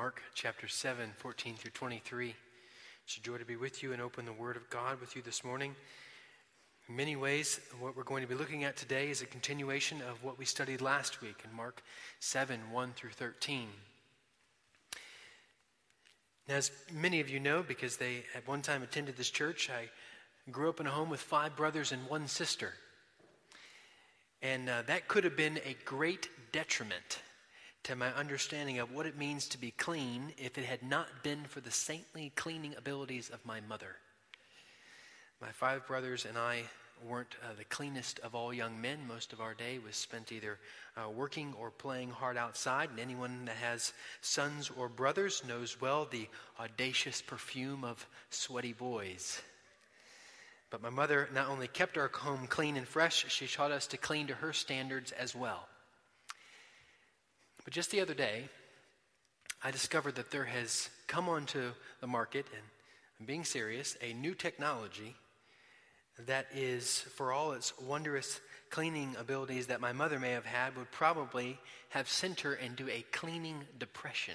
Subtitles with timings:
[0.00, 2.34] Mark chapter 7, 14 through 23.
[3.04, 5.20] It's a joy to be with you and open the Word of God with you
[5.20, 5.76] this morning.
[6.88, 10.24] In many ways, what we're going to be looking at today is a continuation of
[10.24, 11.82] what we studied last week in Mark
[12.18, 13.68] 7, 1 through 13.
[16.48, 19.90] Now, as many of you know, because they at one time attended this church, I
[20.50, 22.72] grew up in a home with five brothers and one sister.
[24.40, 27.20] And uh, that could have been a great detriment
[27.84, 31.44] to my understanding of what it means to be clean if it had not been
[31.44, 33.96] for the saintly cleaning abilities of my mother.
[35.40, 36.64] My five brothers and I
[37.08, 38.98] weren't uh, the cleanest of all young men.
[39.08, 40.58] Most of our day was spent either
[40.96, 42.90] uh, working or playing hard outside.
[42.90, 46.28] And anyone that has sons or brothers knows well the
[46.60, 49.40] audacious perfume of sweaty boys.
[50.68, 53.96] But my mother not only kept our home clean and fresh, she taught us to
[53.96, 55.66] clean to her standards as well.
[57.64, 58.48] But just the other day,
[59.62, 62.62] I discovered that there has come onto the market, and
[63.18, 65.14] I'm being serious, a new technology
[66.26, 70.90] that is, for all its wondrous cleaning abilities that my mother may have had, would
[70.90, 71.58] probably
[71.90, 74.34] have sent her into a cleaning depression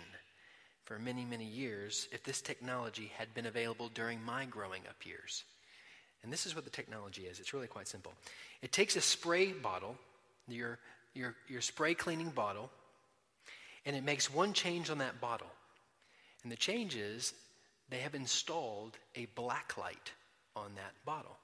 [0.84, 5.44] for many, many years if this technology had been available during my growing up years.
[6.23, 8.14] And this is what the technology is it's really quite simple.
[8.62, 9.95] It takes a spray bottle,
[10.48, 10.80] your,
[11.14, 12.70] your, your spray cleaning bottle,
[13.86, 15.52] and it makes one change on that bottle.
[16.44, 17.33] And the change is
[17.89, 20.11] they have installed a black light
[20.55, 21.38] on that bottle.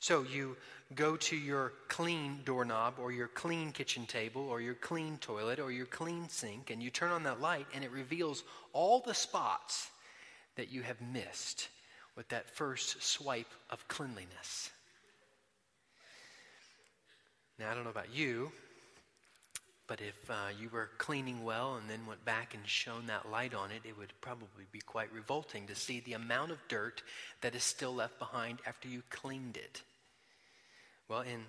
[0.00, 0.56] So you
[0.94, 5.72] go to your clean doorknob or your clean kitchen table or your clean toilet or
[5.72, 8.44] your clean sink and you turn on that light and it reveals
[8.74, 9.88] all the spots
[10.56, 11.68] that you have missed
[12.16, 14.70] with that first swipe of cleanliness.
[17.58, 18.52] Now, I don't know about you,
[19.86, 23.54] but if uh, you were cleaning well and then went back and shone that light
[23.54, 27.02] on it, it would probably be quite revolting to see the amount of dirt
[27.42, 29.82] that is still left behind after you cleaned it.
[31.08, 31.44] Well, in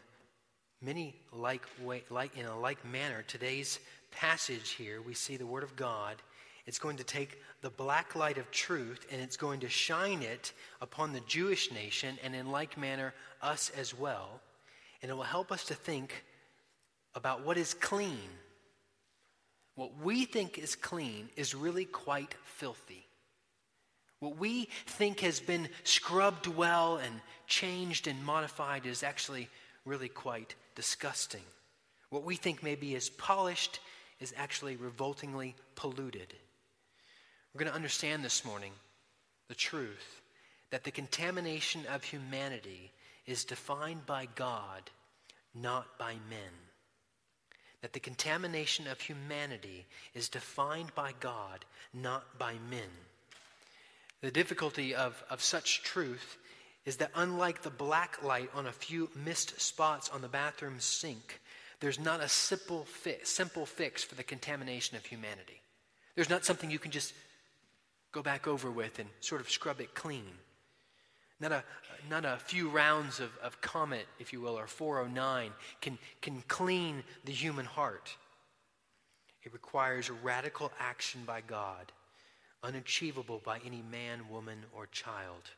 [0.81, 3.79] many like way, like in a like manner, today's
[4.11, 6.17] passage here, we see the Word of God.
[6.65, 10.51] It's going to take the black light of truth and it's going to shine it
[10.81, 14.41] upon the Jewish nation and in like manner us as well.
[15.01, 16.23] And it will help us to think
[17.15, 18.29] about what is clean.
[19.75, 23.05] What we think is clean is really quite filthy.
[24.19, 29.49] What we think has been scrubbed well and changed and modified is actually
[29.85, 31.43] really quite disgusting.
[32.09, 33.79] What we think maybe is polished
[34.19, 36.33] is actually revoltingly polluted.
[37.53, 38.71] We're going to understand this morning
[39.47, 40.21] the truth
[40.71, 42.91] that the contamination of humanity
[43.25, 44.89] is defined by God,
[45.53, 46.64] not by men
[47.85, 49.85] that the contamination of humanity
[50.15, 52.89] is defined by God, not by men.
[54.21, 56.39] The difficulty of, of such truth
[56.85, 61.39] is that unlike the black light on a few missed spots on the bathroom sink,
[61.79, 65.61] there's not a simple, fi- simple fix for the contamination of humanity.
[66.15, 67.13] There's not something you can just
[68.11, 70.31] go back over with and sort of scrub it clean.
[71.39, 71.63] Not a,
[72.09, 75.51] not a few rounds of, of Comet, if you will, or 409
[75.81, 78.15] can, can clean the human heart.
[79.43, 81.91] It requires radical action by God,
[82.63, 85.51] unachievable by any man, woman, or child.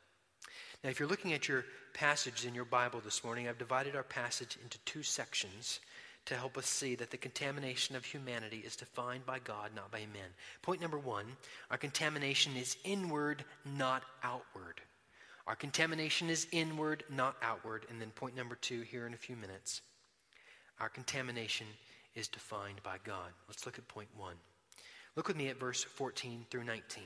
[0.84, 4.04] Now, if you're looking at your passage in your Bible this morning, I've divided our
[4.04, 5.80] passage into two sections
[6.26, 10.00] to help us see that the contamination of humanity is defined by God, not by
[10.00, 10.30] men.
[10.62, 11.26] Point number one
[11.72, 13.46] our contamination is inward,
[13.78, 14.82] not outward.
[15.48, 17.86] Our contamination is inward, not outward.
[17.90, 19.82] And then point number two, here in a few minutes,
[20.80, 21.68] our contamination
[22.16, 23.32] is defined by God.
[23.48, 24.36] Let's look at point one.
[25.16, 27.04] Look with me at verse 14 through 19.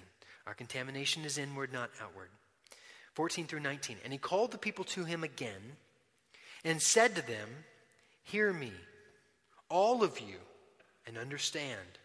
[0.47, 2.29] Our contamination is inward, not outward.
[3.13, 3.97] 14 through 19.
[4.03, 5.77] And he called the people to him again
[6.65, 7.47] and said to them,
[8.23, 8.71] Hear me,
[9.69, 10.37] all of you,
[11.05, 11.99] and understand.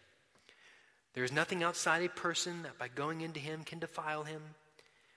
[1.13, 4.41] There is nothing outside a person that by going into him can defile him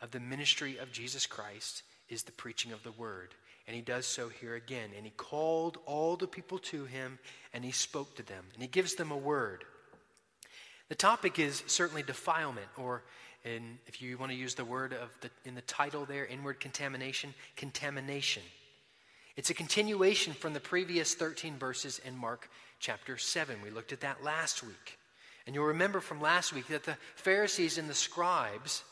[0.00, 3.34] of the ministry of Jesus Christ is the preaching of the word.
[3.66, 4.90] And he does so here again.
[4.96, 7.18] And he called all the people to him
[7.52, 8.44] and he spoke to them.
[8.54, 9.64] And he gives them a word.
[10.88, 13.04] The topic is certainly defilement, or
[13.44, 16.58] in, if you want to use the word of the, in the title there, inward
[16.58, 18.42] contamination, contamination.
[19.36, 22.50] It's a continuation from the previous 13 verses in Mark
[22.80, 23.62] chapter 7.
[23.62, 24.98] We looked at that last week.
[25.46, 28.82] And you'll remember from last week that the Pharisees and the scribes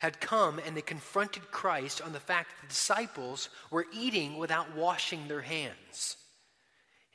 [0.00, 4.74] had come and they confronted Christ on the fact that the disciples were eating without
[4.74, 6.16] washing their hands.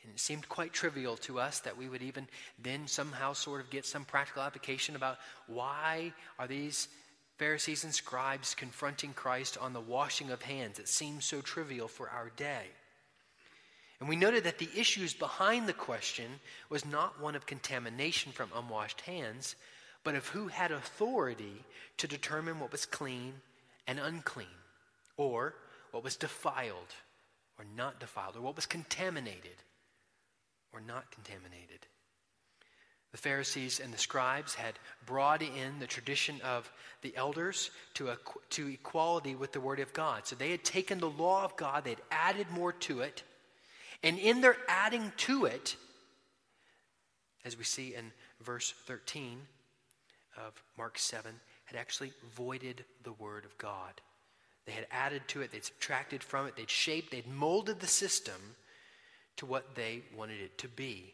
[0.04, 2.28] And it seemed quite trivial to us that we would even
[2.62, 5.18] then somehow sort of get some practical application about
[5.48, 6.88] why are these
[7.38, 10.78] Pharisees and scribes confronting Christ on the washing of hands.
[10.78, 12.68] It seems so trivial for our day.
[14.00, 16.40] And we noted that the issues behind the question
[16.70, 19.56] was not one of contamination from unwashed hands,
[20.06, 21.66] but of who had authority
[21.98, 23.34] to determine what was clean
[23.88, 24.48] and unclean,
[25.18, 25.56] or
[25.92, 26.94] what was defiled
[27.58, 29.58] or not defiled, or what was contaminated
[30.72, 31.88] or not contaminated.
[33.12, 38.18] The Pharisees and the scribes had brought in the tradition of the elders to, a,
[38.52, 40.28] to equality with the Word of God.
[40.28, 43.24] So they had taken the law of God, they had added more to it,
[44.04, 45.78] and in their adding to it,
[47.46, 48.12] as we see in
[48.42, 49.40] verse 13
[50.38, 51.32] of Mark 7,
[51.66, 54.02] had actually voided the Word of God.
[54.66, 58.56] They had added to it, they'd subtracted from it, they'd shaped, they'd molded the system
[59.38, 61.14] to what they wanted it to be.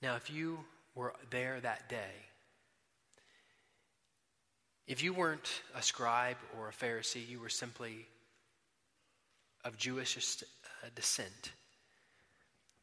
[0.00, 0.58] Now, if you
[0.94, 2.26] were there that day,
[4.86, 8.06] if you weren't a scribe or a Pharisee, you were simply
[9.64, 10.42] of Jewish
[10.94, 11.52] descent.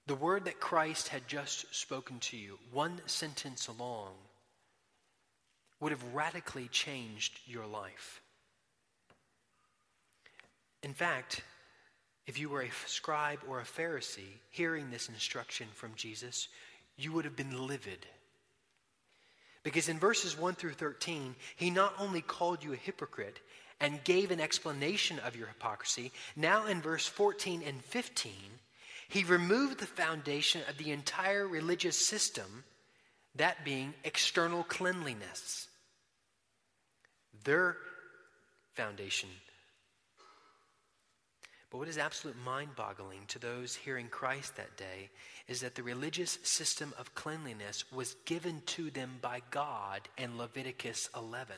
[0.10, 4.14] The word that Christ had just spoken to you, one sentence long,
[5.80, 8.20] would have radically changed your life.
[10.82, 11.44] In fact,
[12.26, 16.48] if you were a scribe or a Pharisee hearing this instruction from Jesus,
[16.98, 18.08] you would have been livid.
[19.62, 23.42] Because in verses 1 through 13, he not only called you a hypocrite
[23.80, 28.34] and gave an explanation of your hypocrisy, now in verse 14 and 15,
[29.10, 32.64] he removed the foundation of the entire religious system,
[33.36, 35.68] that being external cleanliness.
[37.44, 37.76] Their
[38.76, 39.30] foundation
[41.70, 45.10] but what is absolute mind boggling to those hearing Christ that day
[45.48, 51.10] is that the religious system of cleanliness was given to them by God in Leviticus
[51.16, 51.56] 11.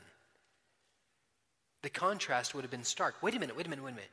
[1.82, 3.16] The contrast would have been stark.
[3.22, 4.12] Wait a minute, wait a minute, wait a minute.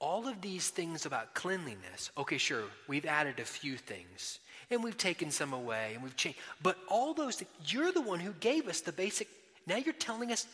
[0.00, 4.38] All of these things about cleanliness, okay, sure, we've added a few things
[4.70, 6.38] and we've taken some away and we've changed.
[6.62, 9.28] But all those, you're the one who gave us the basic.
[9.66, 10.46] Now you're telling us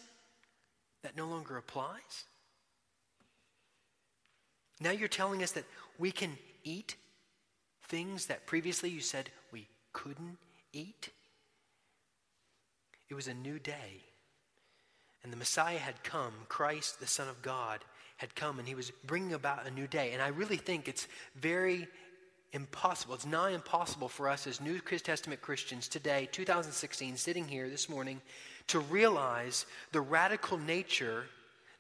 [1.05, 2.25] that no longer applies?
[4.81, 5.67] Now you're telling us that
[5.99, 6.97] we can eat
[7.89, 10.39] things that previously you said we couldn't
[10.73, 11.11] eat?
[13.09, 14.01] It was a new day.
[15.23, 17.81] And the Messiah had come, Christ, the Son of God,
[18.17, 20.13] had come, and he was bringing about a new day.
[20.13, 21.89] And I really think it's very
[22.53, 27.89] impossible, it's nigh impossible for us as New Testament Christians today, 2016, sitting here this
[27.89, 28.21] morning,
[28.69, 31.25] to realize the radical nature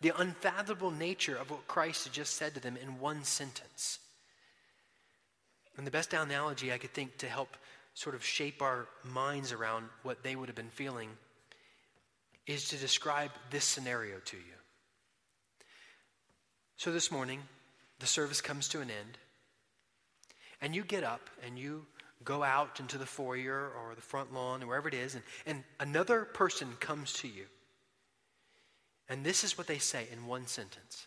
[0.05, 3.99] the unfathomable nature of what Christ had just said to them in one sentence.
[5.79, 7.57] And the best analogy I could think to help
[7.95, 11.09] sort of shape our minds around what they would have been feeling
[12.47, 14.64] is to describe this scenario to you.
[16.77, 17.41] So this morning,
[18.01, 19.19] the service comes to an end,
[20.61, 21.87] and you get up and you
[22.25, 25.63] go out into the foyer or the front lawn or wherever it is, and, and
[25.79, 27.45] another person comes to you.
[29.09, 31.07] And this is what they say in one sentence.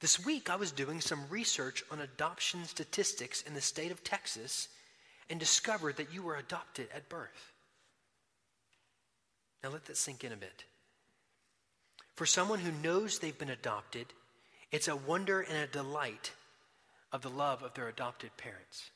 [0.00, 4.68] This week, I was doing some research on adoption statistics in the state of Texas
[5.30, 7.52] and discovered that you were adopted at birth.
[9.62, 10.64] Now, let that sink in a bit.
[12.14, 14.06] For someone who knows they've been adopted,
[14.70, 16.32] it's a wonder and a delight
[17.12, 18.90] of the love of their adopted parents.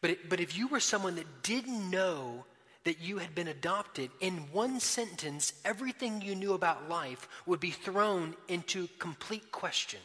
[0.00, 2.44] But, it, but if you were someone that didn't know
[2.84, 7.70] that you had been adopted, in one sentence, everything you knew about life would be
[7.70, 10.00] thrown into complete question.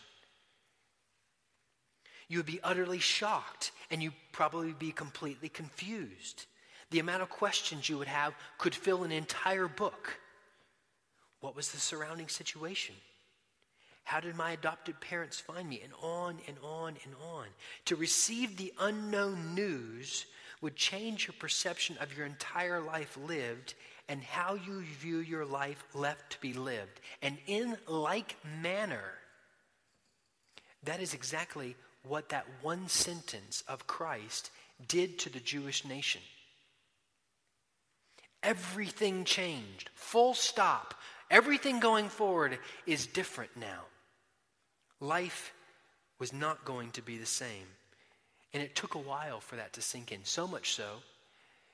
[2.28, 6.46] You would be utterly shocked and you'd probably be completely confused.
[6.92, 10.18] The amount of questions you would have could fill an entire book.
[11.46, 12.96] What was the surrounding situation?
[14.04, 15.80] How did my adopted parents find me?
[15.84, 17.46] And on and on and on.
[17.86, 20.26] To receive the unknown news
[20.62, 23.76] would change your perception of your entire life lived
[24.10, 27.00] and how you view your life left to be lived.
[27.22, 29.14] And in like manner,
[30.82, 31.76] that is exactly
[32.08, 34.50] what that one sentence of Christ
[34.88, 36.22] did to the Jewish nation.
[38.42, 40.96] Everything changed, full stop.
[41.30, 43.82] Everything going forward is different now.
[45.00, 45.54] Life
[46.20, 47.68] was not going to be the same.
[48.54, 50.86] And it took a while for that to sink in, so much so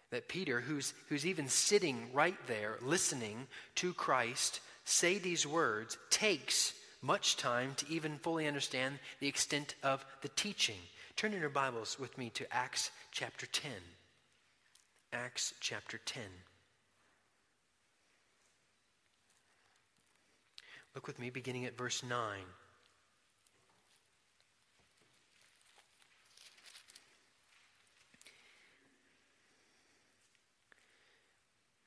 [0.10, 6.74] that Peter, who's, who's even sitting right there listening to Christ say these words, takes
[7.02, 10.80] much time to even fully understand the extent of the teaching.
[11.16, 13.72] Turn in your Bibles with me to Acts chapter 10.
[15.14, 16.24] Acts chapter 10.
[20.96, 22.40] Look with me beginning at verse 9.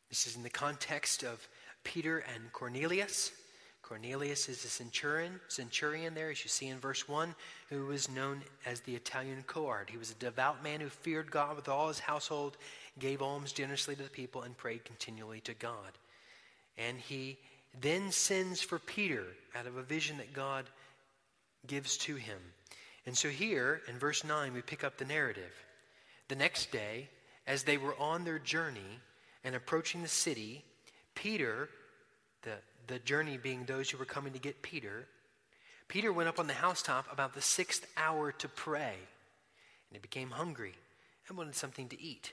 [0.09, 1.47] This is in the context of
[1.83, 3.33] Peter and Cornelius.
[3.83, 7.35] Cornelius is a centurion, centurion there, as you see in verse 1,
[7.69, 9.91] who was known as the Italian cohort.
[9.91, 12.57] He was a devout man who feared God with all his household,
[12.99, 15.99] gave alms generously to the people, and prayed continually to God.
[16.79, 17.37] And he
[17.81, 20.65] then sends for Peter out of a vision that God
[21.67, 22.39] gives to him.
[23.07, 25.53] And so here in verse 9, we pick up the narrative.
[26.29, 27.09] The next day,
[27.47, 29.01] as they were on their journey
[29.43, 30.65] and approaching the city,
[31.15, 31.69] Peter,
[32.43, 32.55] the,
[32.87, 35.07] the journey being those who were coming to get Peter,
[35.89, 38.95] Peter went up on the housetop about the sixth hour to pray.
[39.91, 40.75] And he became hungry
[41.29, 42.33] and wanted something to eat.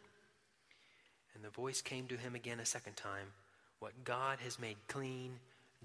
[1.41, 3.25] And the voice came to him again a second time
[3.79, 5.39] What God has made clean,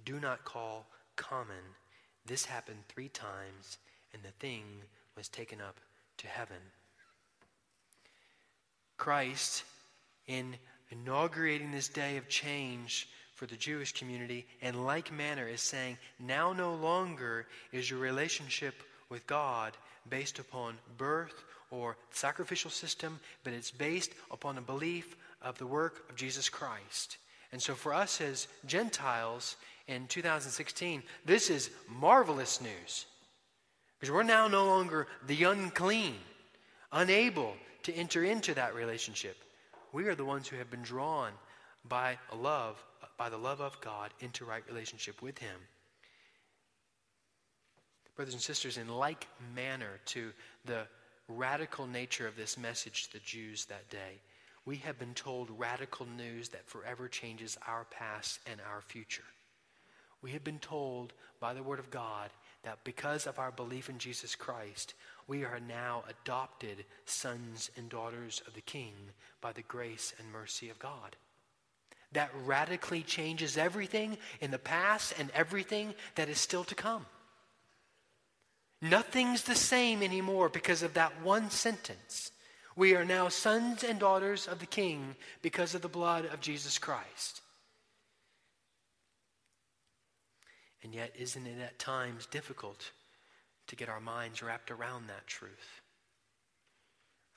[0.04, 0.84] do not call
[1.16, 1.64] common.
[2.26, 3.78] This happened three times,
[4.12, 4.64] and the thing
[5.16, 5.80] was taken up
[6.18, 6.58] to heaven.
[8.98, 9.64] Christ,
[10.26, 10.56] in
[10.90, 16.52] inaugurating this day of change for the Jewish community, in like manner is saying, now
[16.52, 18.74] no longer is your relationship
[19.08, 19.72] with God
[20.10, 26.10] based upon birth or sacrificial system, but it's based upon a belief of the work
[26.10, 27.18] of Jesus Christ.
[27.52, 33.06] And so for us as Gentiles in 2016, this is marvelous news.
[33.98, 36.16] Because we're now no longer the unclean,
[36.92, 39.36] unable to enter into that relationship.
[39.92, 41.30] We are the ones who have been drawn
[41.88, 42.82] by love,
[43.16, 45.56] by the love of God into right relationship with Him.
[48.16, 50.32] Brothers and sisters, in like manner to
[50.64, 50.88] the
[51.28, 54.20] radical nature of this message to the Jews that day,
[54.66, 59.22] we have been told radical news that forever changes our past and our future.
[60.20, 62.30] We have been told by the Word of God
[62.64, 64.94] that because of our belief in Jesus Christ,
[65.28, 68.94] we are now adopted sons and daughters of the King
[69.40, 71.14] by the grace and mercy of God.
[72.12, 77.06] That radically changes everything in the past and everything that is still to come.
[78.82, 82.32] Nothing's the same anymore because of that one sentence.
[82.76, 86.76] We are now sons and daughters of the King because of the blood of Jesus
[86.76, 87.40] Christ.
[90.82, 92.92] And yet, isn't it at times difficult
[93.68, 95.80] to get our minds wrapped around that truth?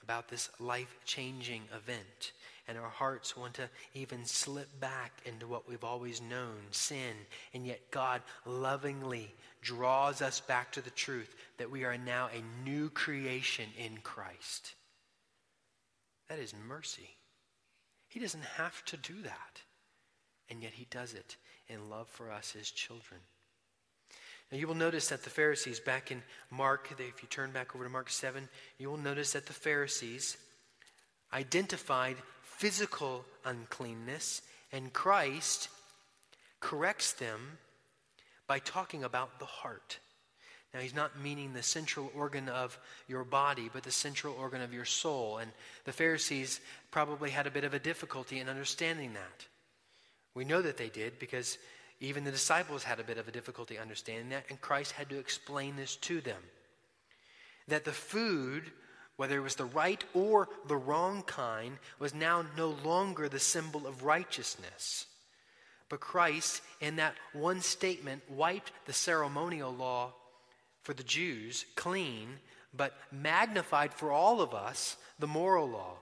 [0.04, 2.34] About this life changing event.
[2.68, 7.16] And our hearts want to even slip back into what we've always known sin.
[7.54, 12.70] And yet, God lovingly draws us back to the truth that we are now a
[12.70, 14.76] new creation in Christ.
[16.30, 17.10] That is mercy.
[18.08, 19.62] He doesn't have to do that.
[20.50, 21.36] And yet he does it
[21.68, 23.20] in love for us, as children.
[24.52, 27.84] Now you will notice that the Pharisees, back in Mark, if you turn back over
[27.84, 30.38] to Mark 7, you will notice that the Pharisees
[31.32, 35.70] identified physical uncleanness, and Christ
[36.60, 37.60] corrects them
[38.48, 40.00] by talking about the heart.
[40.74, 44.74] Now, he's not meaning the central organ of your body, but the central organ of
[44.74, 45.40] your soul.
[45.40, 45.52] And
[45.86, 46.62] the Pharisees
[46.92, 49.48] probably had a bit of a difficulty in understanding that.
[50.36, 51.58] We know that they did because
[52.00, 55.18] even the disciples had a bit of a difficulty understanding that, and Christ had to
[55.18, 56.42] explain this to them.
[57.68, 58.64] That the food,
[59.18, 63.88] whether it was the right or the wrong kind, was now no longer the symbol
[63.88, 65.08] of righteousness.
[65.90, 70.14] But Christ, in that one statement, wiped the ceremonial law
[70.84, 72.40] for the Jews clean
[72.74, 75.98] but magnified for all of us the moral law.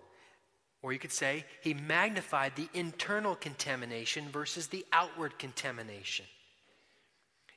[0.81, 6.25] Or you could say he magnified the internal contamination versus the outward contamination.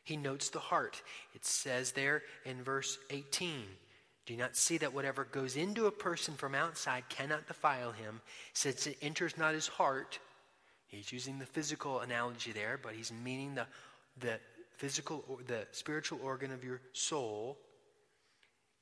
[0.04, 1.02] He notes the heart.
[1.34, 3.64] It says there in verse 18
[4.26, 8.20] Do you not see that whatever goes into a person from outside cannot defile him,
[8.52, 10.18] since it enters not his heart?
[10.88, 13.66] He's using the physical analogy there, but he's meaning the,
[14.18, 14.40] the
[14.80, 17.58] physical, or the spiritual organ of your soul.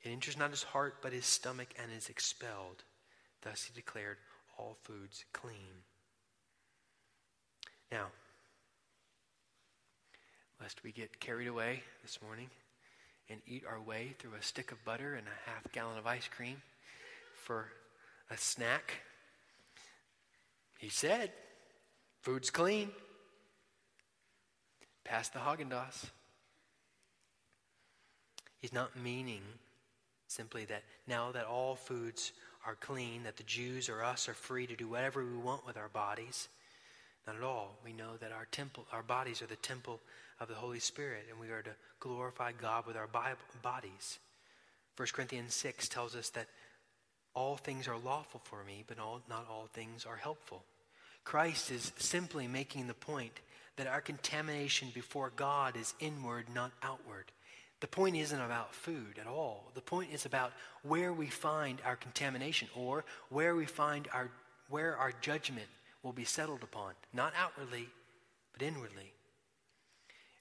[0.05, 2.85] It enters not his heart, but his stomach, and is expelled.
[3.43, 4.17] Thus he declared
[4.57, 5.83] all foods clean.
[7.91, 8.07] Now,
[10.61, 12.49] lest we get carried away this morning
[13.29, 16.29] and eat our way through a stick of butter and a half gallon of ice
[16.29, 16.63] cream
[17.35, 17.73] for
[18.31, 18.93] a snack,
[20.79, 21.33] he said,
[22.23, 22.93] Food's clean.
[25.09, 26.11] Pass the Haagen-Dazs.
[28.61, 29.41] He's not meaning
[30.27, 32.33] simply that now that all foods
[32.67, 35.79] are clean, that the Jews or us are free to do whatever we want with
[35.79, 36.49] our bodies.
[37.27, 37.79] Not at all.
[37.83, 39.99] We know that our temple, our bodies are the temple
[40.41, 44.19] of the Holy Spirit, and we are to glorify God with our bodies.
[44.99, 46.49] 1 Corinthians 6 tells us that
[47.33, 50.65] all things are lawful for me, but all, not all things are helpful.
[51.25, 53.41] Christ is simply making the point
[53.79, 57.33] that our contamination before God is inward, not outward.
[57.81, 59.71] The point isn't about food at all.
[59.75, 64.31] The point is about where we find our contamination or where we find our
[64.69, 65.67] where our judgment
[66.03, 67.89] will be settled upon, not outwardly,
[68.53, 69.13] but inwardly.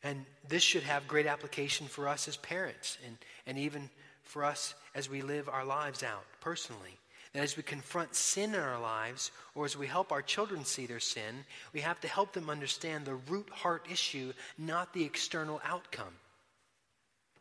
[0.03, 3.89] And this should have great application for us as parents and, and even
[4.23, 6.97] for us as we live our lives out personally.
[7.37, 10.87] That as we confront sin in our lives, or as we help our children see
[10.87, 15.61] their sin, we have to help them understand the root heart issue, not the external
[15.63, 16.15] outcome.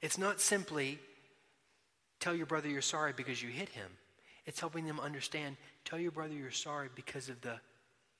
[0.02, 0.98] It's not simply
[2.20, 3.90] tell your brother you're sorry because you hit him.
[4.44, 7.58] It's helping them understand tell your brother you're sorry because of the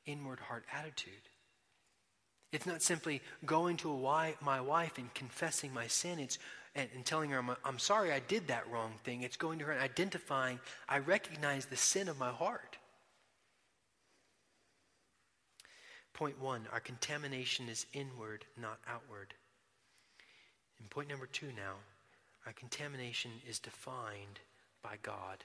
[0.07, 1.13] inward heart attitude.
[2.53, 3.95] It's not simply going to
[4.41, 6.21] my wife and confessing my sin.
[6.21, 6.39] It's
[6.77, 9.23] and, and telling her, I'm, I'm sorry I did that wrong thing.
[9.23, 12.77] It's going to her and identifying, I recognize the sin of my heart.
[16.13, 19.35] Point one our contamination is inward, not outward.
[20.79, 21.75] And point number two now
[22.47, 24.41] our contamination is defined
[24.83, 25.43] by God.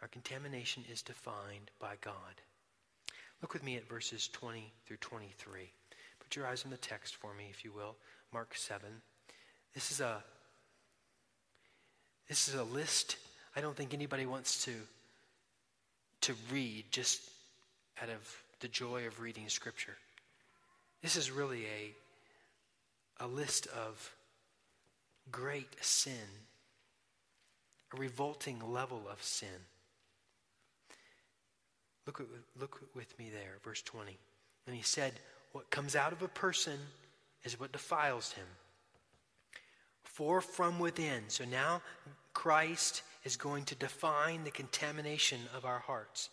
[0.00, 2.40] Our contamination is defined by God.
[3.42, 5.70] Look with me at verses 20 through 23.
[6.18, 7.96] Put your eyes on the text for me, if you will.
[8.32, 8.88] Mark 7.
[9.74, 10.24] This is a
[12.28, 13.16] this is a list
[13.56, 14.72] I don't think anybody wants to,
[16.20, 17.22] to read just
[18.02, 19.96] out of the joy of reading Scripture.
[21.02, 24.12] This is really a, a list of
[25.32, 26.12] great sin,
[27.94, 29.48] a revolting level of sin.
[32.04, 32.28] Look,
[32.60, 34.18] look with me there, verse 20.
[34.66, 35.14] And he said,
[35.52, 36.78] What comes out of a person
[37.42, 38.46] is what defiles him.
[40.16, 41.24] For from within.
[41.28, 41.82] So now
[42.32, 46.30] Christ is going to define the contamination of our hearts.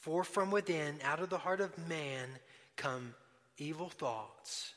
[0.00, 2.28] For from within, out of the heart of man,
[2.76, 3.14] come
[3.56, 4.74] evil thoughts,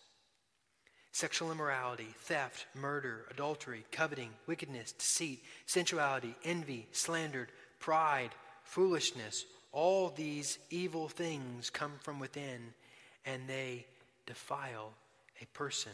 [1.11, 7.49] sexual immorality, theft, murder, adultery, coveting, wickedness, deceit, sensuality, envy, slander,
[7.81, 8.29] pride,
[8.63, 9.43] foolishness.
[9.73, 12.73] All these evil things come from within,
[13.25, 13.85] and they
[14.25, 14.93] defile
[15.41, 15.91] a person.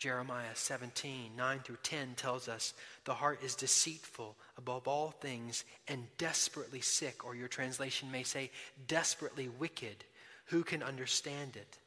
[0.00, 2.72] Jeremiah 17, 9 through 10 tells us
[3.04, 8.50] the heart is deceitful above all things and desperately sick, or your translation may say,
[8.88, 10.02] desperately wicked.
[10.46, 11.78] Who can understand it?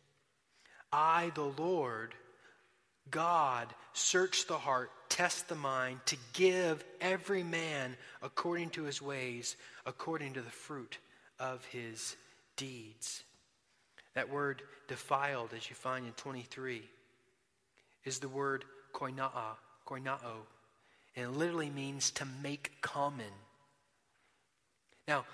[0.91, 2.13] I, the Lord,
[3.09, 9.57] God, search the heart, test the mind, to give every man according to his ways,
[9.87, 10.99] according to the fruit
[11.39, 12.15] of his
[12.57, 13.23] deeds.
[14.13, 16.83] That word defiled, as you find in 23,
[18.05, 20.45] is the word koinaa, koinao,
[21.15, 23.25] and it literally means to make common.
[25.07, 25.25] Now,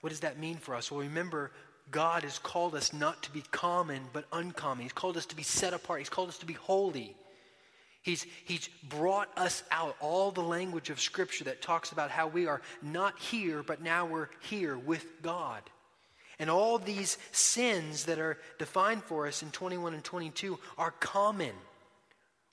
[0.00, 0.90] what does that mean for us?
[0.90, 1.50] Well, remember,
[1.90, 4.82] God has called us not to be common, but uncommon.
[4.82, 6.00] He's called us to be set apart.
[6.00, 7.16] He's called us to be holy.
[8.02, 12.46] He's, he's brought us out, all the language of Scripture that talks about how we
[12.46, 15.62] are not here, but now we're here with God.
[16.38, 21.52] And all these sins that are defined for us in 21 and 22 are common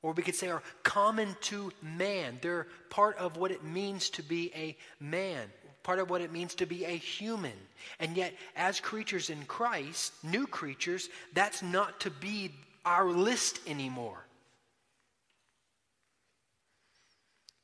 [0.05, 2.37] or we could say are common to man.
[2.39, 5.47] They're part of what it means to be a man,
[5.81, 7.57] part of what it means to be a human.
[7.99, 12.51] And yet, as creatures in Christ, new creatures, that's not to be
[12.85, 14.23] our list anymore.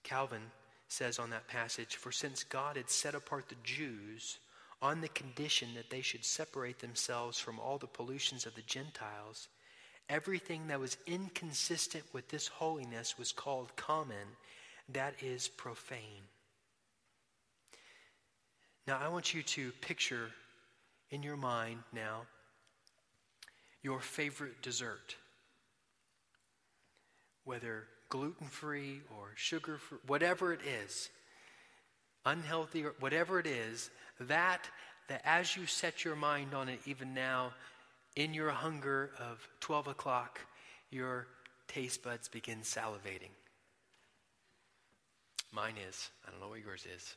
[0.01, 0.41] Calvin
[0.87, 4.39] says on that passage For since God had set apart the Jews
[4.81, 9.47] on the condition that they should separate themselves from all the pollutions of the Gentiles,
[10.11, 14.35] everything that was inconsistent with this holiness was called common,
[14.89, 16.27] that is profane.
[18.85, 20.29] Now, I want you to picture
[21.11, 22.23] in your mind now
[23.81, 25.15] your favorite dessert,
[27.45, 31.09] whether gluten free or sugar free, whatever it is,
[32.25, 34.69] unhealthy or whatever it is, that,
[35.07, 37.51] that as you set your mind on it, even now,
[38.15, 40.39] in your hunger of 12 o'clock,
[40.89, 41.27] your
[41.67, 43.31] taste buds begin salivating.
[45.51, 46.09] Mine is.
[46.27, 47.15] I don't know what yours is.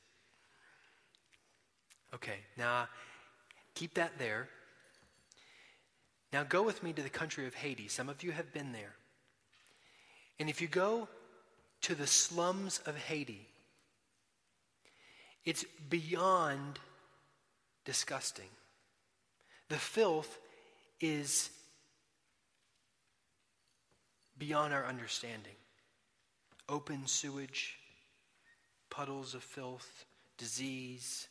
[2.15, 2.89] Okay, now
[3.75, 4.49] keep that there.
[6.33, 7.89] Now go with me to the country of Haiti.
[7.89, 8.95] Some of you have been there.
[10.39, 11.09] And if you go
[11.83, 13.47] to the slums of Haiti,
[15.45, 16.79] it's beyond
[17.85, 18.49] disgusting.
[19.69, 20.39] The filth
[21.05, 21.51] is
[24.39, 25.53] beyond our understanding.
[26.67, 27.77] Open sewage,
[28.89, 30.07] puddles of filth,
[30.39, 31.29] disease,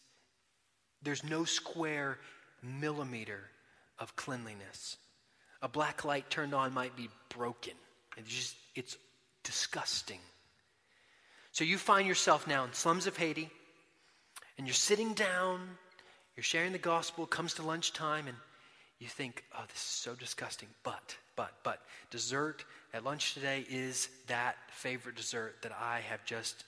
[1.02, 2.20] there's no square
[2.62, 3.42] millimeter
[3.98, 4.98] of cleanliness.
[5.64, 7.74] A black light turned on might be broken.
[8.16, 8.98] It's just, it's
[9.44, 10.20] disgusting.
[11.52, 13.50] So you find yourself now in slums of Haiti,
[14.58, 15.62] and you're sitting down,
[16.36, 18.38] you're sharing the gospel, comes to lunchtime, and
[19.04, 20.70] you think, oh, this is so disgusting.
[20.84, 22.64] But, but, but, dessert
[22.94, 26.64] at lunch today is that favorite dessert that I have just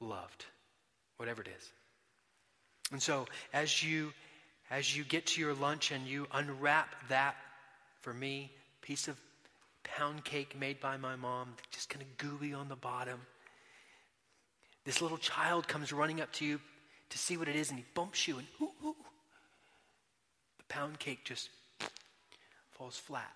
[0.00, 0.44] loved,
[1.16, 1.70] whatever it is.
[2.92, 4.12] And so as you
[4.70, 7.34] as you get to your lunch and you unwrap that
[8.00, 9.16] for me piece of
[9.82, 13.20] pound cake made by my mom, just kind of gooey on the bottom.
[14.84, 16.60] This little child comes running up to you
[17.10, 18.93] to see what it is and he bumps you and ooh, ooh.
[20.74, 21.50] Pound cake just
[22.72, 23.30] falls flat.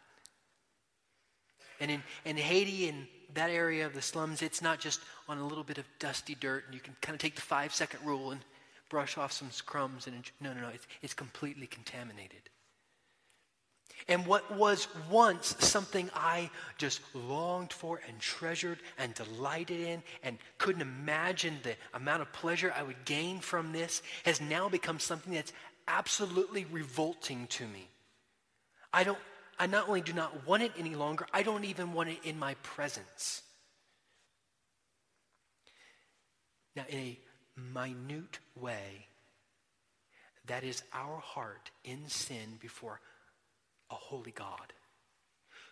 [1.79, 5.47] And in, in Haiti, in that area of the slums, it's not just on a
[5.47, 8.33] little bit of dusty dirt and you can kind of take the five second rule
[8.33, 8.41] and
[8.89, 10.69] brush off some crumbs and no, no, no.
[10.75, 12.51] It's, it's completely contaminated.
[14.09, 20.39] And what was once something I just longed for and treasured and delighted in and
[20.57, 25.35] couldn't imagine the amount of pleasure I would gain from this has now become something
[25.35, 25.53] that's
[25.89, 27.89] absolutely revolting to me.
[28.93, 29.19] I don't
[29.59, 32.39] I not only do not want it any longer, I don't even want it in
[32.39, 33.43] my presence.
[36.77, 37.19] Now, in a
[37.57, 39.09] minute way,
[40.47, 43.01] that is our heart in sin before
[43.91, 44.73] a holy God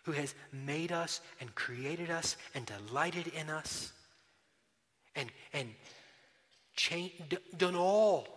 [0.03, 3.93] who has made us and created us and delighted in us
[5.15, 5.69] and, and
[6.75, 8.36] changed, done all.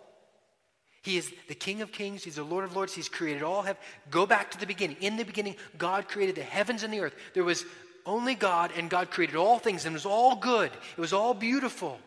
[1.01, 2.23] He is the King of Kings.
[2.23, 2.93] He's the Lord of Lords.
[2.93, 3.63] He's created all.
[3.63, 3.77] Have
[4.11, 4.97] go back to the beginning.
[5.01, 7.15] In the beginning, God created the heavens and the earth.
[7.33, 7.65] There was
[8.05, 10.71] only God, and God created all things, and it was all good.
[10.71, 11.99] It was all beautiful.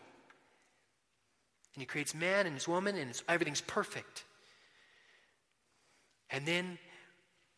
[1.75, 4.25] And he creates man and his woman, and everything's perfect.
[6.31, 6.79] And then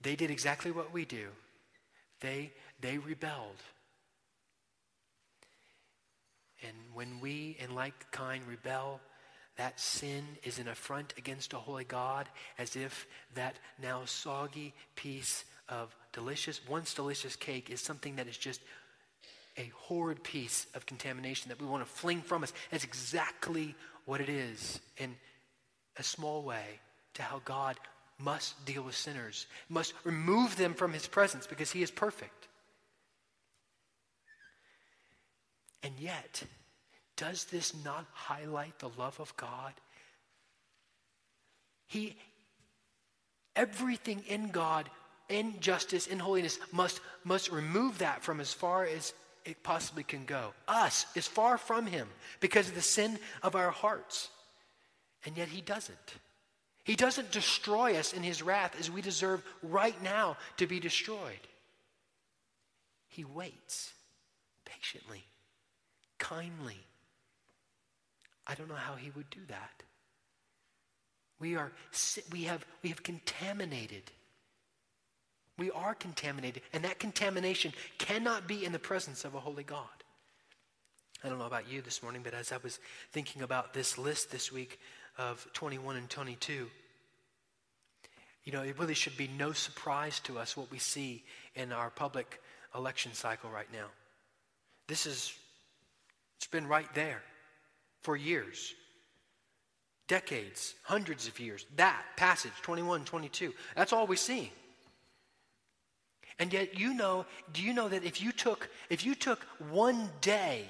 [0.00, 1.28] they did exactly what we do.
[2.20, 3.62] They, they rebelled.
[6.62, 9.00] And when we, in like kind, rebel,
[9.56, 15.44] that sin is an affront against a holy God, as if that now soggy piece
[15.68, 18.60] of delicious, once delicious cake is something that is just
[19.58, 22.52] a horrid piece of contamination that we want to fling from us.
[22.70, 25.14] That's exactly what it is in
[25.96, 26.80] a small way
[27.14, 27.78] to how God
[28.18, 32.48] must deal with sinners, must remove them from his presence because he is perfect.
[35.82, 36.42] And yet,
[37.16, 39.72] does this not highlight the love of God?
[41.86, 42.16] He,
[43.54, 44.90] everything in God,
[45.28, 50.24] in justice, in holiness, must, must remove that from as far as it possibly can
[50.24, 50.52] go.
[50.66, 52.08] Us is far from him
[52.40, 54.28] because of the sin of our hearts.
[55.24, 56.14] And yet he doesn't.
[56.84, 61.40] He doesn't destroy us in his wrath as we deserve right now to be destroyed.
[63.08, 63.92] He waits
[64.64, 65.24] patiently,
[66.18, 66.78] kindly.
[68.46, 69.82] I don't know how he would do that.
[71.38, 71.72] We are
[72.32, 74.10] we have we have contaminated
[75.58, 79.86] we are contaminated, and that contamination cannot be in the presence of a holy God.
[81.24, 82.78] I don't know about you this morning, but as I was
[83.12, 84.78] thinking about this list this week
[85.16, 86.68] of 21 and 22,
[88.44, 91.88] you know, it really should be no surprise to us what we see in our
[91.88, 92.40] public
[92.74, 93.86] election cycle right now.
[94.88, 95.32] This is
[96.36, 97.22] It's been right there
[98.06, 98.72] for years,
[100.06, 101.66] decades, hundreds of years.
[101.74, 104.52] That passage, 21, 22, that's all we see.
[106.38, 110.08] And yet you know, do you know that if you took if you took one
[110.20, 110.66] day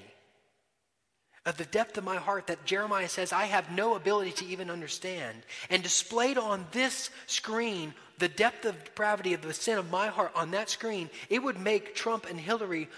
[1.45, 4.71] of the depth of my heart that Jeremiah says I have no ability to even
[4.71, 5.37] understand,
[5.69, 10.33] and displayed on this screen the depth of depravity of the sin of my heart
[10.35, 12.89] on that screen, it would make Trump and Hillary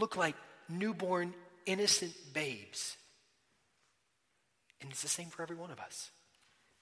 [0.00, 0.36] look like
[0.70, 1.34] newborn,
[1.66, 2.96] innocent babes.
[4.82, 6.10] And it's the same for every one of us.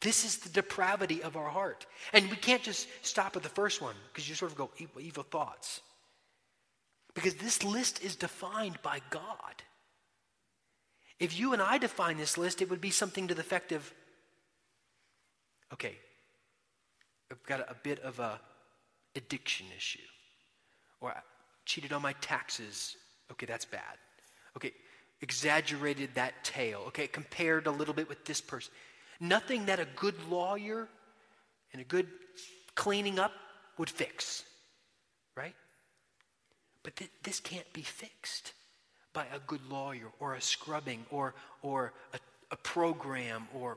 [0.00, 1.86] This is the depravity of our heart.
[2.12, 5.00] And we can't just stop at the first one because you sort of go evil,
[5.00, 5.82] evil thoughts.
[7.14, 9.62] Because this list is defined by God.
[11.18, 13.92] If you and I define this list, it would be something to the effect of
[15.72, 15.96] okay,
[17.30, 18.40] I've got a, a bit of a
[19.14, 19.98] addiction issue.
[21.00, 21.20] Or I
[21.66, 22.96] cheated on my taxes.
[23.30, 23.98] Okay, that's bad.
[24.56, 24.72] Okay,
[25.22, 26.84] exaggerated that tale.
[26.88, 28.72] Okay, compared a little bit with this person.
[29.20, 30.88] Nothing that a good lawyer
[31.72, 32.06] and a good
[32.74, 33.32] cleaning up
[33.76, 34.44] would fix,
[35.36, 35.54] right?
[36.82, 38.52] But th- this can't be fixed
[39.12, 42.18] by a good lawyer or a scrubbing or, or a,
[42.50, 43.76] a program or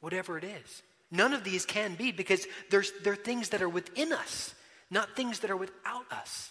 [0.00, 0.82] whatever it is.
[1.10, 4.54] None of these can be because there's, they're things that are within us,
[4.90, 6.50] not things that are without us.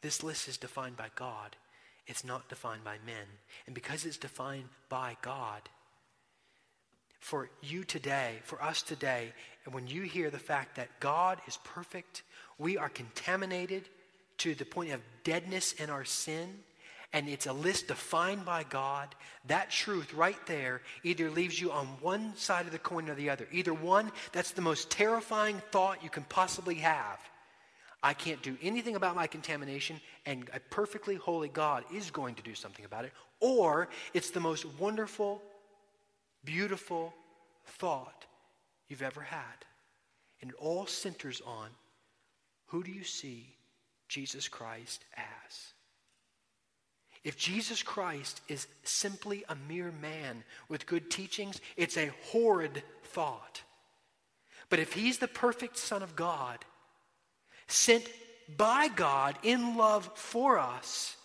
[0.00, 1.56] This list is defined by God.
[2.06, 3.26] It's not defined by men.
[3.66, 5.62] And because it's defined by God,
[7.20, 9.32] for you today, for us today,
[9.64, 12.22] and when you hear the fact that God is perfect,
[12.58, 13.88] we are contaminated
[14.38, 16.48] to the point of deadness in our sin,
[17.12, 19.14] and it's a list defined by God,
[19.46, 23.30] that truth right there either leaves you on one side of the coin or the
[23.30, 23.48] other.
[23.50, 27.18] Either one, that's the most terrifying thought you can possibly have.
[28.02, 32.42] I can't do anything about my contamination, and a perfectly holy God is going to
[32.42, 33.12] do something about it.
[33.40, 35.42] Or it's the most wonderful,
[36.44, 37.12] beautiful
[37.66, 38.24] thought
[38.88, 39.64] you've ever had.
[40.40, 41.70] And it all centers on
[42.66, 43.56] who do you see
[44.08, 45.72] Jesus Christ as?
[47.24, 53.62] If Jesus Christ is simply a mere man with good teachings, it's a horrid thought.
[54.70, 56.64] But if he's the perfect Son of God,
[57.68, 58.04] sent
[58.56, 61.16] by God in love for us,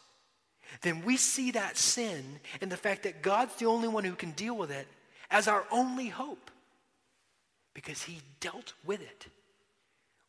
[0.82, 4.32] then we see that sin and the fact that God's the only one who can
[4.32, 4.88] deal with it
[5.32, 6.52] as our only hope
[7.74, 9.28] because he dealt with it.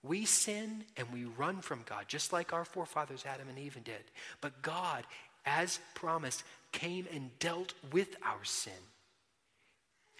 [0.03, 4.05] We sin and we run from God, just like our forefathers Adam and Eve did.
[4.41, 5.05] But God
[5.45, 8.73] as promised, came and dealt with our sin.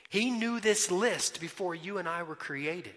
[0.09, 2.95] He knew this list before you and I were created.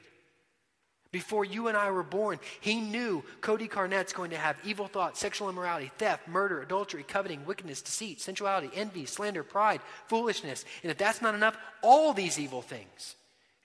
[1.11, 5.19] Before you and I were born, he knew Cody Carnett's going to have evil thoughts,
[5.19, 10.65] sexual immorality, theft, murder, adultery, coveting, wickedness, deceit, sensuality, envy, slander, pride, foolishness.
[10.83, 13.15] And if that's not enough, all these evil things.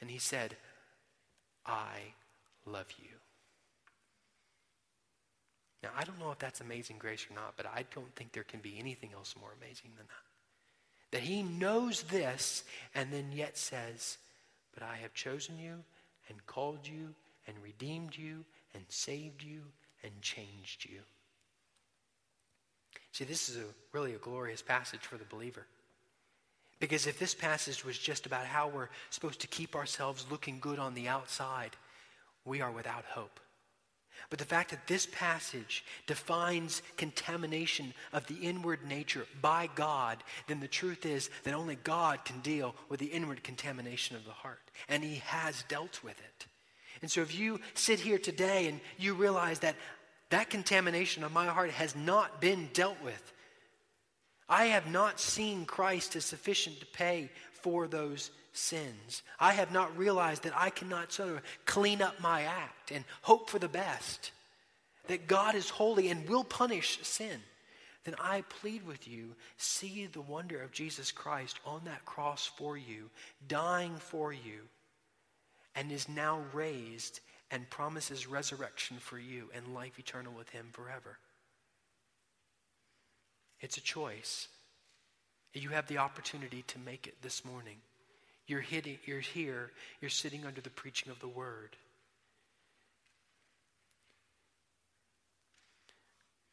[0.00, 0.56] And he said,
[1.66, 2.14] I
[2.64, 3.08] love you.
[5.82, 8.44] Now, I don't know if that's amazing grace or not, but I don't think there
[8.44, 11.16] can be anything else more amazing than that.
[11.18, 12.62] That he knows this
[12.94, 14.18] and then yet says,
[14.74, 15.82] But I have chosen you
[16.28, 17.14] and called you
[17.46, 19.62] and redeemed you and saved you
[20.02, 21.00] and changed you.
[23.12, 25.66] See, this is a, really a glorious passage for the believer.
[26.80, 30.78] Because if this passage was just about how we're supposed to keep ourselves looking good
[30.78, 31.76] on the outside,
[32.44, 33.38] we are without hope.
[34.30, 40.60] But the fact that this passage defines contamination of the inward nature by God, then
[40.60, 44.70] the truth is that only God can deal with the inward contamination of the heart.
[44.88, 46.46] And He has dealt with it.
[47.02, 49.76] And so if you sit here today and you realize that
[50.30, 53.32] that contamination of my heart has not been dealt with,
[54.48, 59.22] I have not seen Christ as sufficient to pay for those sins.
[59.38, 63.50] I have not realized that I cannot sort of clean up my act and hope
[63.50, 64.30] for the best,
[65.08, 67.40] that God is holy and will punish sin.
[68.04, 72.76] Then I plead with you, see the wonder of Jesus Christ on that cross for
[72.76, 73.10] you,
[73.46, 74.68] dying for you,
[75.74, 81.18] and is now raised and promises resurrection for you and life eternal with him forever.
[83.60, 84.48] It's a choice.
[85.54, 87.76] You have the opportunity to make it this morning.
[88.46, 91.76] You're, hitting, you're here, you're sitting under the preaching of the word.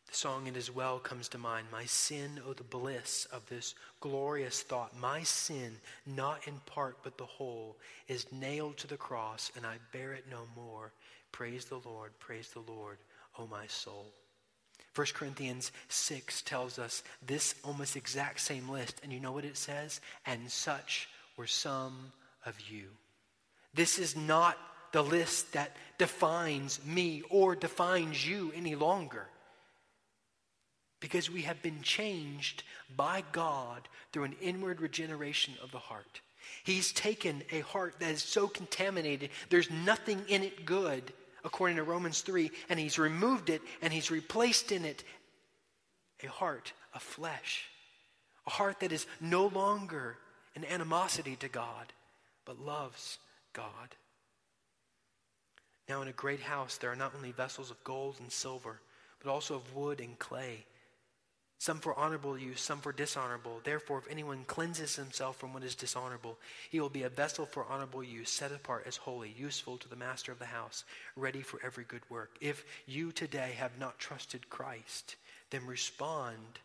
[0.10, 1.68] The song It Is Well comes to mind.
[1.72, 4.98] My sin, oh, the bliss of this glorious thought.
[5.00, 5.76] My sin,
[6.08, 10.26] not in part but the whole, is nailed to the cross, and I bear it
[10.30, 10.94] no more.
[11.32, 12.98] Praise the Lord, praise the Lord,
[13.38, 14.08] O oh my soul.
[14.96, 19.00] 1 Corinthians 6 tells us this almost exact same list.
[19.04, 20.02] And you know what it says?
[20.26, 22.12] And such were some
[22.48, 22.88] of you.
[23.76, 24.58] This is not
[24.92, 29.28] the list that defines me or defines you any longer.
[31.00, 32.64] Because we have been changed
[32.96, 36.22] by God through an inward regeneration of the heart.
[36.64, 41.84] He's taken a heart that is so contaminated, there's nothing in it good, according to
[41.84, 45.04] Romans 3, and He's removed it and He's replaced in it
[46.24, 47.68] a heart of flesh.
[48.48, 50.18] A heart that is no longer
[50.56, 51.94] an animosity to God,
[52.46, 53.20] but loves
[53.54, 53.96] God.
[55.88, 58.80] Now, in a great house, there are not only vessels of gold and silver,
[59.24, 60.66] but also of wood and clay
[61.60, 63.60] some for honorable use, some for dishonorable.
[63.66, 66.38] Therefore, if anyone cleanses himself from what is dishonorable,
[66.70, 69.98] he will be a vessel for honorable use, set apart as holy, useful to the
[69.98, 70.86] master of the house,
[71.18, 72.32] ready for every good work.
[72.40, 75.18] If you today have not trusted Christ,
[75.50, 76.60] then respond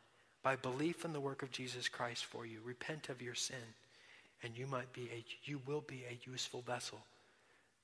[0.44, 2.58] by belief in the work of Jesus Christ for you.
[2.64, 3.56] Repent of your sin,
[4.44, 7.00] and you might be a you will be a useful vessel.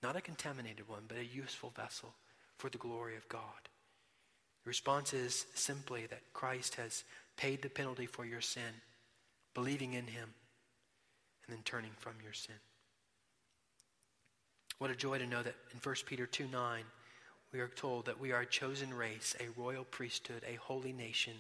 [0.01, 2.15] Not a contaminated one, but a useful vessel
[2.57, 3.70] for the glory of God.
[4.71, 7.03] Response is simply that Christ has
[7.37, 8.73] paid the penalty for your sin,
[9.53, 10.33] believing in him,
[11.45, 12.55] and then turning from your sin.
[14.79, 16.85] What a joy to know that in 1 Peter 2 9,
[17.53, 21.35] we are told that we are a chosen race, a royal priesthood, a holy nation,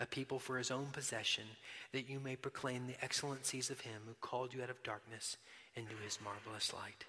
[0.00, 1.44] a people for his own possession,
[1.92, 5.36] that you may proclaim the excellencies of him who called you out of darkness
[5.76, 7.04] into his marvelous light.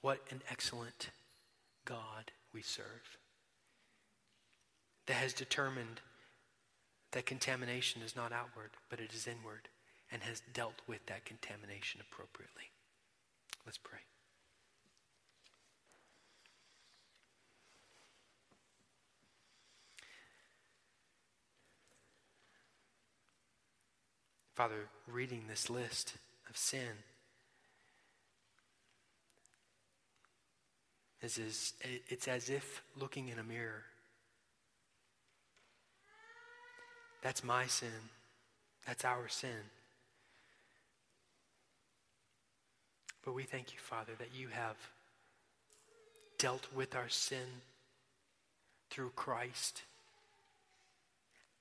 [0.00, 1.10] What an excellent
[1.84, 3.18] God we serve
[5.06, 6.00] that has determined
[7.12, 9.68] that contamination is not outward, but it is inward,
[10.10, 12.70] and has dealt with that contamination appropriately.
[13.64, 13.98] Let's pray.
[24.54, 26.14] Father, reading this list
[26.48, 27.02] of sin
[31.20, 31.72] is, is
[32.08, 33.82] it's as if looking in a mirror
[37.24, 37.88] That's my sin.
[38.86, 39.70] That's our sin.
[43.24, 44.76] But we thank you, Father, that you have
[46.36, 47.62] dealt with our sin
[48.90, 49.84] through Christ.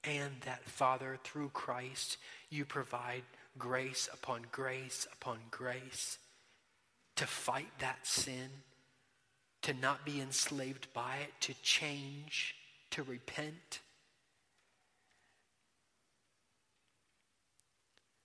[0.04, 2.18] And that, Father, through Christ,
[2.50, 3.24] you provide
[3.58, 6.18] grace upon grace upon grace
[7.16, 8.50] to fight that sin,
[9.62, 12.56] to not be enslaved by it, to change,
[12.92, 13.80] to repent.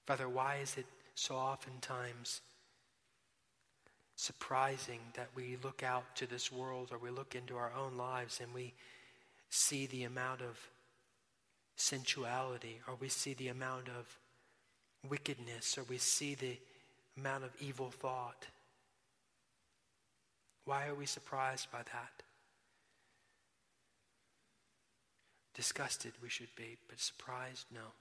[0.08, 2.40] Father, why is it so oftentimes
[4.16, 8.40] surprising that we look out to this world or we look into our own lives
[8.42, 8.72] and we
[9.50, 10.58] see the amount of
[11.76, 14.18] sensuality or we see the amount of
[15.10, 16.56] wickedness or we see the
[17.18, 18.46] amount of evil thought?
[20.64, 22.22] Why are we surprised by that?
[25.52, 27.92] Disgusted we should be, but surprised, no.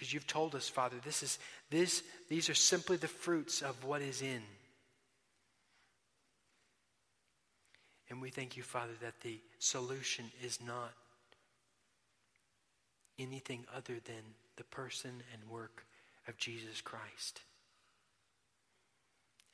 [0.00, 4.00] Because you've told us, Father, this is, this, these are simply the fruits of what
[4.00, 4.40] is in.
[8.08, 10.94] And we thank you, Father, that the solution is not
[13.18, 14.22] anything other than
[14.56, 15.84] the person and work
[16.26, 17.42] of Jesus Christ.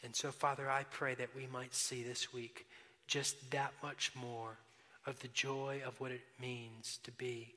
[0.05, 2.69] And so, Father, I pray that we might see this week
[3.09, 4.59] just that much more
[5.07, 7.53] of the joy of what it means to be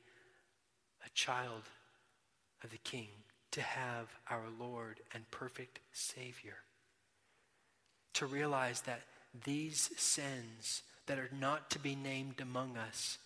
[1.06, 1.62] a child
[2.64, 3.08] of the King,
[3.52, 6.58] to have our Lord and perfect Savior.
[8.14, 9.02] To realize that
[9.44, 13.18] these sins that are not to be named among us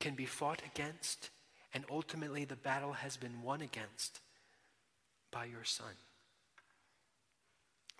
[0.00, 1.30] can be fought against,
[1.72, 4.20] and ultimately the battle has been won against
[5.30, 5.94] by your Son.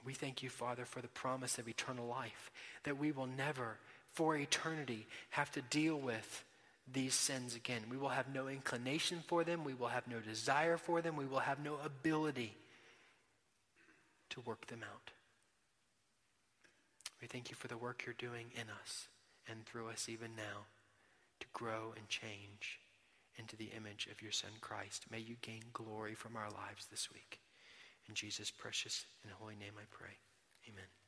[0.05, 2.51] We thank you, Father, for the promise of eternal life,
[2.83, 3.79] that we will never,
[4.13, 6.45] for eternity, have to deal with
[6.93, 7.83] these sins again.
[7.91, 9.65] We will have no inclination for them.
[9.65, 11.17] We will have no desire for them.
[11.17, 12.55] We will have no ability
[14.31, 15.11] to work them out.
[17.21, 19.09] We thank you for the work you're doing in us
[19.49, 20.67] and through us even now
[21.41, 22.81] to grow and change
[23.39, 25.07] into the image of your Son Christ.
[25.11, 27.41] May you gain glory from our lives this week.
[28.09, 30.19] In Jesus' precious and holy name I pray.
[30.69, 31.04] Amen.